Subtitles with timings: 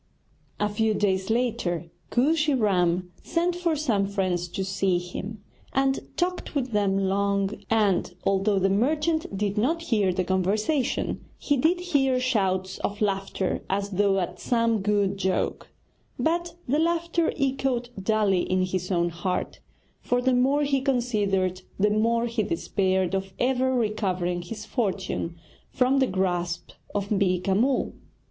[0.59, 5.43] A few days later Kooshy Ram sent for some friends to see him,
[5.73, 11.55] and talked with them long, and, although the merchant did not hear the conversation, he
[11.55, 15.67] did hear shouts of laughter as though at some good joke;
[16.17, 19.59] but the laughter echoed dully in his own heart,
[19.99, 25.35] for the more he considered the more he despaired of ever recovering his fortune
[25.69, 27.93] from the grasp of Beeka Mull.